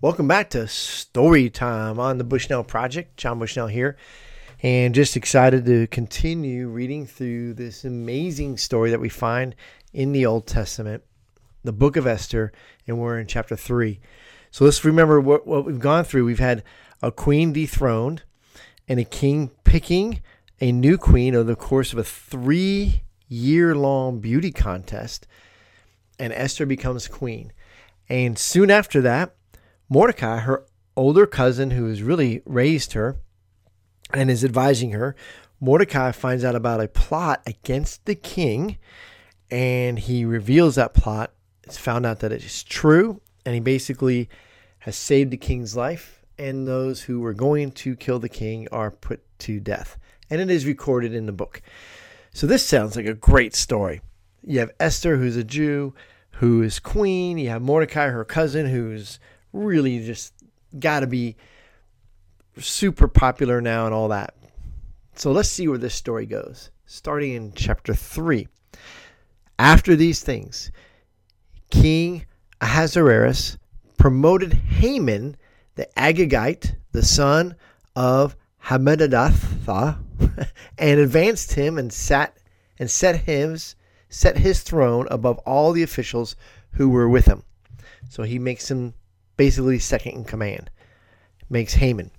[0.00, 3.16] Welcome back to Story Time on the Bushnell Project.
[3.16, 3.96] John Bushnell here,
[4.62, 9.56] and just excited to continue reading through this amazing story that we find
[9.92, 11.02] in the Old Testament,
[11.64, 12.52] the book of Esther,
[12.86, 13.98] and we're in chapter 3.
[14.52, 16.26] So let's remember what, what we've gone through.
[16.26, 16.62] We've had
[17.02, 18.22] a queen dethroned
[18.86, 20.22] and a king picking
[20.60, 25.26] a new queen over the course of a three year long beauty contest,
[26.20, 27.52] and Esther becomes queen.
[28.08, 29.34] And soon after that,
[29.88, 30.64] Mordecai, her
[30.96, 33.16] older cousin who has really raised her
[34.12, 35.16] and is advising her,
[35.60, 38.78] Mordecai finds out about a plot against the king
[39.50, 41.32] and he reveals that plot.
[41.64, 44.28] It's found out that it is true and he basically
[44.80, 48.90] has saved the king's life and those who were going to kill the king are
[48.90, 49.98] put to death.
[50.30, 51.62] And it is recorded in the book.
[52.32, 54.02] So this sounds like a great story.
[54.44, 55.94] You have Esther, who's a Jew,
[56.32, 57.38] who is queen.
[57.38, 59.18] You have Mordecai, her cousin, who's
[59.52, 60.32] really just
[60.78, 61.36] got to be
[62.58, 64.34] super popular now and all that.
[65.14, 66.70] So let's see where this story goes.
[66.86, 68.48] Starting in chapter 3.
[69.58, 70.70] After these things,
[71.70, 72.24] King
[72.60, 73.58] Ahasuerus
[73.96, 75.36] promoted Haman
[75.78, 77.54] the Agagite, the son
[77.94, 79.98] of Hammedatha,
[80.78, 82.36] and advanced him and sat
[82.80, 83.76] and set his
[84.08, 86.34] set his throne above all the officials
[86.72, 87.44] who were with him.
[88.08, 88.94] So he makes him
[89.38, 90.68] basically second in command,
[91.48, 92.10] makes Haman.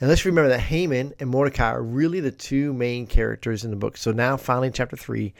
[0.00, 3.76] And let's remember that Haman and Mordecai are really the two main characters in the
[3.76, 3.96] book.
[3.96, 5.32] So now, finally, chapter 3,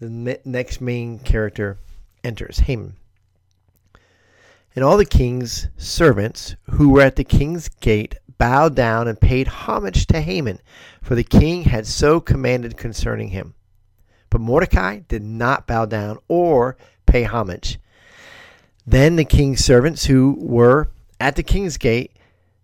[0.00, 1.76] the next main character
[2.24, 2.96] enters Haman.
[4.74, 9.48] And all the king's servants who were at the king's gate bowed down and paid
[9.48, 10.60] homage to Haman,
[11.02, 13.54] for the king had so commanded concerning him.
[14.30, 17.78] But Mordecai did not bow down or pay homage.
[18.90, 20.88] Then the king's servants who were
[21.20, 22.16] at the king's gate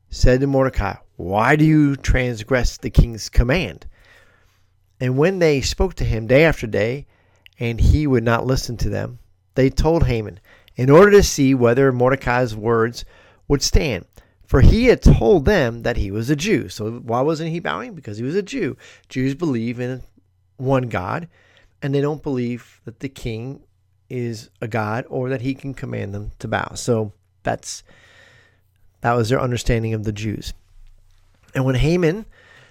[0.09, 3.85] said to Mordecai, Why do you transgress the king's command?
[4.99, 7.07] And when they spoke to him day after day,
[7.61, 9.19] and he would not listen to them,
[9.55, 10.41] they told Haman,
[10.77, 13.05] in order to see whether Mordecai's words
[13.47, 14.07] would stand.
[14.47, 16.71] For he had told them that he was a Jew.
[16.71, 17.93] So why wasn't he bowing?
[17.93, 18.79] Because he was a Jew.
[19.11, 20.03] Jews believe in
[20.57, 21.29] one God,
[21.83, 23.61] and they don't believe that the king
[24.09, 26.75] is a god or that he can command them to bow.
[26.75, 27.83] So that's
[29.01, 30.55] that was their understanding of the Jews.
[31.55, 32.27] And when Haman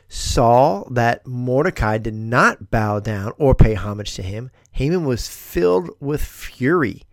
[0.09, 5.91] saw that Mordecai did not bow down or pay homage to him, Haman was filled
[5.99, 7.03] with fury.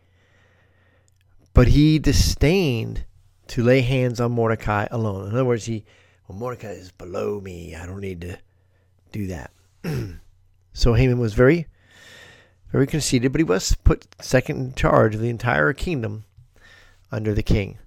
[1.53, 3.05] But he disdained
[3.49, 5.29] to lay hands on Mordecai alone.
[5.29, 5.85] In other words, he,
[6.27, 7.75] well, Mordecai is below me.
[7.75, 8.39] I don't need to
[9.13, 9.51] do that.
[10.73, 11.67] so Haman was very
[12.73, 16.25] very conceited, but he was put second in charge of the entire kingdom
[17.11, 17.79] under the king.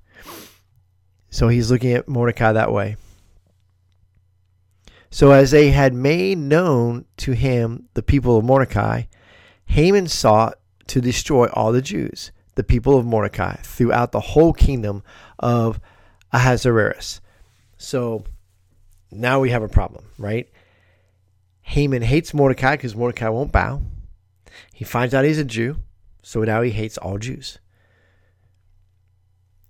[1.29, 2.97] So he's looking at Mordecai that way.
[5.09, 9.03] So as they had made known to him the people of Mordecai,
[9.65, 15.03] Haman sought to destroy all the Jews, the people of Mordecai, throughout the whole kingdom
[15.39, 15.79] of
[16.31, 17.21] Ahasuerus.
[17.77, 18.25] So
[19.11, 20.49] now we have a problem, right?
[21.61, 23.81] Haman hates Mordecai because Mordecai won't bow.
[24.73, 25.77] He finds out he's a Jew,
[26.21, 27.59] so now he hates all Jews.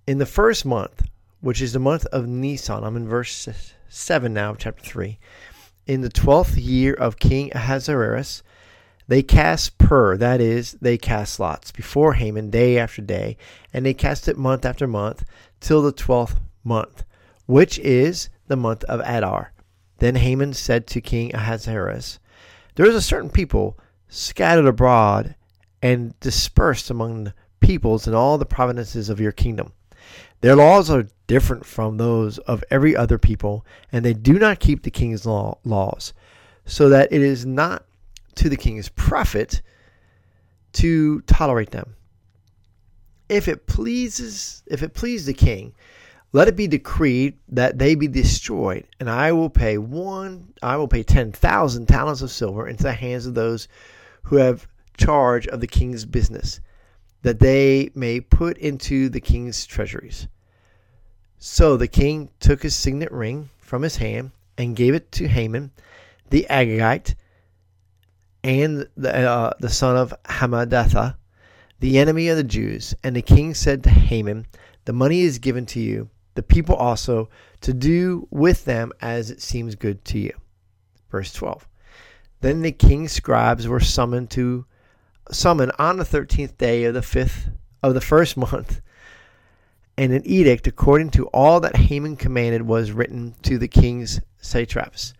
[0.05, 1.03] In the first month,
[1.41, 3.47] which is the month of Nisan, I'm in verse
[3.89, 5.19] 7 now, chapter 3.
[5.85, 8.43] In the twelfth year of King Ahasuerus,
[9.07, 13.37] they cast pur, that is, they cast lots, before Haman day after day,
[13.73, 15.25] and they cast it month after month,
[15.59, 17.03] till the twelfth month,
[17.45, 19.51] which is the month of Adar.
[19.99, 22.19] Then Haman said to King Ahasuerus,
[22.75, 23.77] There is a certain people
[24.13, 25.35] scattered abroad
[25.81, 29.73] and dispersed among the peoples in all the provinces of your kingdom.
[30.41, 34.83] Their laws are different from those of every other people, and they do not keep
[34.83, 36.13] the king's law, laws,
[36.65, 37.85] so that it is not
[38.35, 39.61] to the king's profit
[40.73, 41.95] to tolerate them.
[43.29, 45.73] If it pleases, if it please the king,
[46.33, 50.87] let it be decreed that they be destroyed, and I will pay one, I will
[50.87, 53.67] pay ten thousand talents of silver into the hands of those
[54.23, 54.67] who have
[54.97, 56.59] charge of the king's business,
[57.21, 60.27] that they may put into the king's treasuries.
[61.37, 65.71] So the king took his signet ring from his hand and gave it to Haman
[66.29, 67.15] the Agagite
[68.43, 71.15] and the, uh, the son of Hammedatha,
[71.79, 72.95] the enemy of the Jews.
[73.03, 74.47] And the king said to Haman,
[74.85, 77.29] The money is given to you, the people also,
[77.61, 80.33] to do with them as it seems good to you.
[81.11, 81.67] Verse 12.
[82.43, 84.65] Then the king's scribes were summoned to
[85.31, 87.49] summon on the thirteenth day of the fifth
[87.81, 88.81] of the first month,
[89.97, 95.13] and an edict according to all that Haman commanded was written to the king's satraps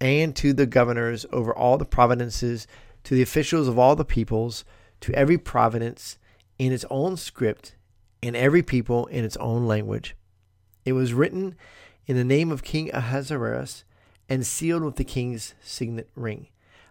[0.00, 2.66] and to the governors over all the provinces,
[3.04, 4.64] to the officials of all the peoples,
[5.00, 6.18] to every province
[6.58, 7.76] in its own script,
[8.20, 10.16] and every people in its own language.
[10.84, 11.54] It was written
[12.08, 13.84] in the name of King Ahasuerus
[14.28, 16.48] and sealed with the king's signet ring.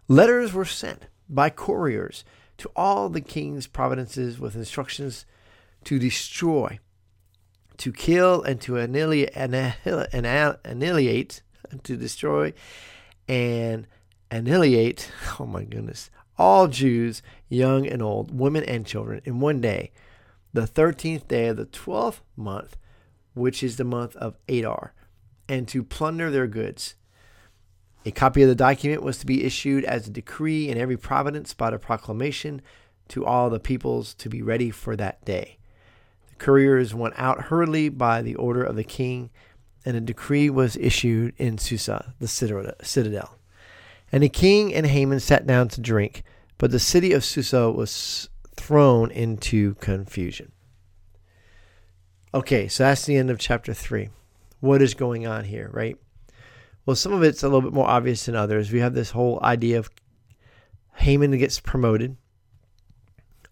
[0.07, 2.23] Letters were sent by couriers
[2.57, 5.25] to all the king's provinces with instructions
[5.85, 6.79] to destroy,
[7.77, 11.41] to kill, and to annihilate, annihilate
[11.83, 12.53] to destroy
[13.27, 13.87] and
[14.29, 19.91] annihilate, oh my goodness, all Jews, young and old, women and children, in one day,
[20.53, 22.75] the 13th day of the 12th month,
[23.33, 24.93] which is the month of Adar,
[25.47, 26.95] and to plunder their goods.
[28.03, 31.53] A copy of the document was to be issued as a decree in every province
[31.53, 32.61] by a proclamation
[33.09, 35.57] to all the peoples to be ready for that day.
[36.29, 39.29] The couriers went out hurriedly by the order of the king,
[39.85, 43.37] and a decree was issued in Susa, the citadel.
[44.11, 46.23] And the king and Haman sat down to drink,
[46.57, 50.51] but the city of Susa was thrown into confusion.
[52.33, 54.09] Okay, so that's the end of chapter 3.
[54.59, 55.97] What is going on here, right?
[56.85, 58.71] Well, some of it's a little bit more obvious than others.
[58.71, 59.89] We have this whole idea of
[60.95, 62.17] Haman gets promoted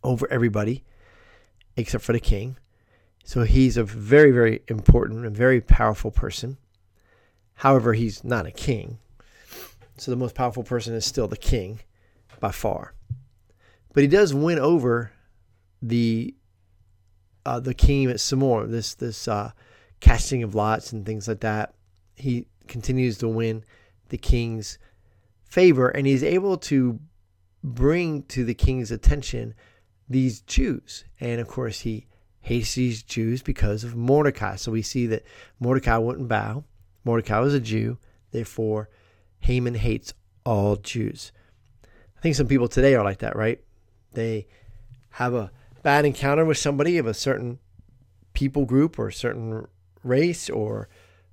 [0.03, 0.83] over everybody
[1.77, 2.57] except for the king.
[3.23, 6.57] So he's a very, very important and very powerful person.
[7.55, 8.97] However, he's not a king.
[9.97, 11.81] So the most powerful person is still the king
[12.39, 12.93] by far.
[13.93, 15.11] But he does win over
[15.81, 16.33] the
[17.45, 18.65] uh, the king at some more.
[18.65, 19.51] This this uh,
[19.99, 21.73] casting of lots and things like that.
[22.15, 23.65] He continues to win
[24.09, 24.77] the king's
[25.43, 26.99] favor, and he's able to
[27.63, 29.53] bring to the king's attention
[30.07, 31.03] these Jews.
[31.19, 32.07] And of course, he
[32.41, 34.55] hates these Jews because of Mordecai.
[34.55, 35.23] So we see that
[35.59, 36.63] Mordecai wouldn't bow.
[37.03, 37.97] Mordecai was a Jew,
[38.31, 38.89] therefore,
[39.39, 40.13] Haman hates
[40.45, 41.31] all Jews.
[42.17, 43.61] I think some people today are like that, right?
[44.13, 44.47] They
[45.11, 45.51] have a
[45.83, 47.59] bad encounter with somebody of a certain
[48.33, 49.67] people group or a certain
[50.03, 50.89] race or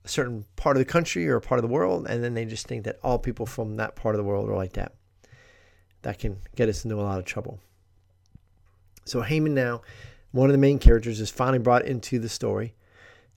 [0.07, 2.45] a certain part of the country or a part of the world, and then they
[2.45, 4.95] just think that all people from that part of the world are like that.
[6.03, 7.59] That can get us into a lot of trouble.
[9.05, 9.83] So Haman now,
[10.31, 12.75] one of the main characters, is finally brought into the story,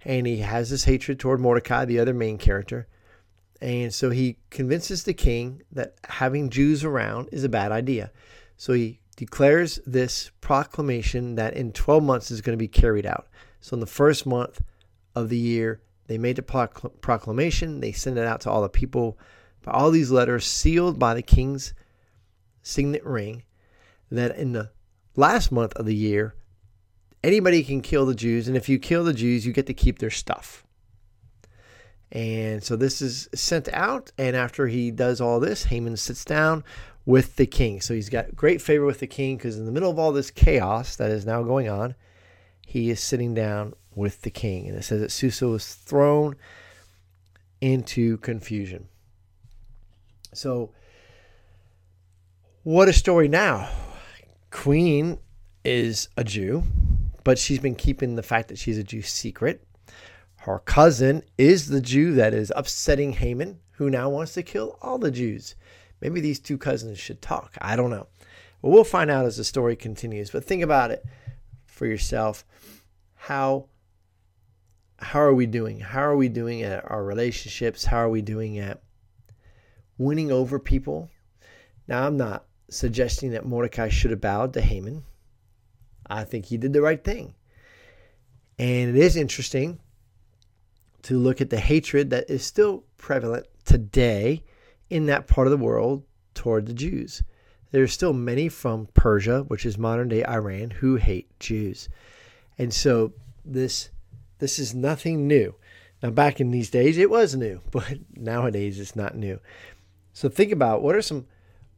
[0.05, 2.87] and he has this hatred toward Mordecai, the other main character.
[3.61, 8.11] And so he convinces the king that having Jews around is a bad idea.
[8.55, 13.27] So he declares this proclamation that in 12 months is going to be carried out.
[13.59, 14.61] So in the first month
[15.13, 19.17] of the year, they made the proclamation, they send it out to all the people
[19.61, 21.73] by all these letters sealed by the king's
[22.63, 23.43] signet ring
[24.09, 24.71] that in the
[25.15, 26.33] last month of the year,
[27.23, 28.47] anybody can kill the Jews.
[28.47, 30.65] And if you kill the Jews, you get to keep their stuff.
[32.11, 34.11] And so this is sent out.
[34.17, 36.63] And after he does all this, Haman sits down
[37.05, 37.81] with the king.
[37.81, 40.31] So he's got great favor with the king because in the middle of all this
[40.31, 41.93] chaos that is now going on,
[42.65, 44.67] he is sitting down with the king.
[44.67, 46.35] And it says that Susa was thrown
[47.61, 48.87] into confusion.
[50.33, 50.71] So,
[52.63, 53.69] what a story now.
[54.51, 55.19] Queen
[55.63, 56.63] is a Jew,
[57.23, 59.63] but she's been keeping the fact that she's a Jew secret.
[60.37, 64.97] Her cousin is the Jew that is upsetting Haman, who now wants to kill all
[64.97, 65.55] the Jews.
[66.01, 67.57] Maybe these two cousins should talk.
[67.59, 68.07] I don't know.
[68.61, 70.31] Well, we'll find out as the story continues.
[70.31, 71.03] But think about it
[71.65, 72.45] for yourself.
[73.15, 73.67] How
[75.01, 75.79] how are we doing?
[75.79, 77.85] How are we doing at our relationships?
[77.85, 78.81] How are we doing at
[79.97, 81.09] winning over people?
[81.87, 85.03] Now, I'm not suggesting that Mordecai should have bowed to Haman.
[86.09, 87.33] I think he did the right thing.
[88.57, 89.79] And it is interesting
[91.03, 94.43] to look at the hatred that is still prevalent today
[94.89, 96.03] in that part of the world
[96.33, 97.23] toward the Jews.
[97.71, 101.87] There are still many from Persia, which is modern day Iran, who hate Jews.
[102.57, 103.13] And so
[103.45, 103.89] this
[104.39, 105.55] this is nothing new.
[106.01, 109.39] Now back in these days it was new, but nowadays it's not new.
[110.13, 111.27] So think about what are some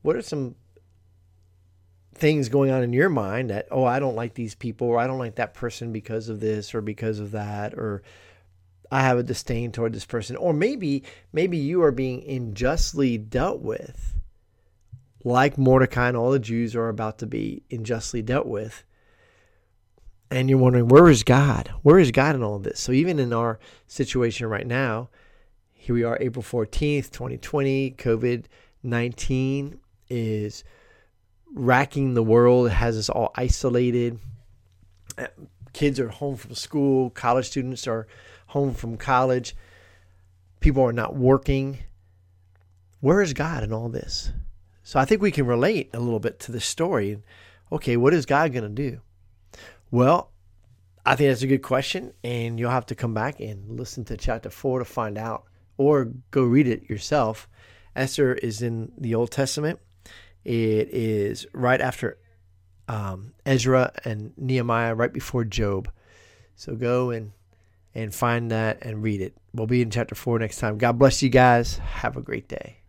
[0.02, 0.56] what are some
[2.14, 5.08] things going on in your mind that oh I don't like these people or I
[5.08, 8.04] don't like that person because of this or because of that or
[8.92, 10.36] I have a disdain toward this person.
[10.36, 14.16] Or maybe, maybe you are being unjustly dealt with,
[15.24, 18.84] like Mordecai and all the Jews are about to be unjustly dealt with.
[20.32, 21.72] And you're wondering, where is God?
[21.84, 22.80] Where is God in all of this?
[22.80, 25.10] So even in our situation right now,
[25.74, 28.46] here we are, April 14th, 2020, COVID
[28.84, 30.64] 19 is
[31.54, 34.18] racking the world, it has us all isolated
[35.18, 35.28] uh,
[35.74, 38.08] kids are home from school, college students are
[38.48, 39.56] home from college,
[40.60, 41.80] people are not working.
[43.00, 44.32] Where is God in all this?
[44.84, 47.20] So I think we can relate a little bit to this story.
[47.72, 49.02] Okay, what is God going to do?
[49.92, 50.32] Well,
[51.06, 54.18] I think that's a good question, and you'll have to come back and listen to
[54.18, 55.44] chapter four to find out,
[55.78, 57.50] or go read it yourself.
[57.96, 59.80] Esther is in the Old Testament.
[60.46, 62.18] It is right after
[62.88, 65.92] um, Ezra and Nehemiah, right before Job.
[66.56, 67.32] So go and
[67.94, 69.36] and find that and read it.
[69.54, 70.78] We'll be in chapter four next time.
[70.78, 71.78] God bless you guys.
[71.80, 72.81] Have a great day.